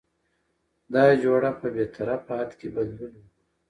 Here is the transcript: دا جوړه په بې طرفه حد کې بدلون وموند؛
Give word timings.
دا 0.93 1.05
جوړه 1.23 1.51
په 1.59 1.67
بې 1.73 1.85
طرفه 1.95 2.33
حد 2.39 2.51
کې 2.59 2.67
بدلون 2.75 3.13
وموند؛ 3.15 3.35